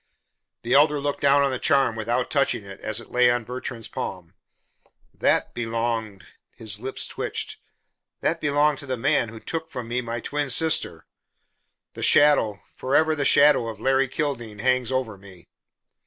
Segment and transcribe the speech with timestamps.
[0.63, 3.87] The Elder looked down on the charm without touching it, as it lay on Bertrand's
[3.87, 4.33] palm.
[5.13, 6.25] "That belonged"
[6.57, 7.57] his lips twitched
[8.21, 11.05] "that belonged to the man who took from me my twin sister.
[11.93, 15.45] The shadow forever the shadow of Larry Kildene hangs over me."